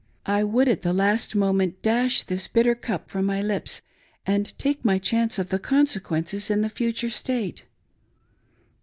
I 0.39 0.43
would 0.43 0.67
at 0.67 0.81
the 0.81 0.93
last 0.93 1.35
moment 1.35 1.83
dash 1.83 2.23
this 2.23 2.47
bitter 2.47 2.73
cup 2.73 3.11
from 3.11 3.23
my 3.27 3.39
lips 3.39 3.83
and 4.25 4.51
take 4.57 4.79
ray 4.83 4.97
chancy 4.97 5.39
of 5.39 5.49
the 5.49 5.59
consequences 5.59 6.49
in 6.49 6.65
a 6.65 6.69
future 6.69 7.11
state 7.11 7.65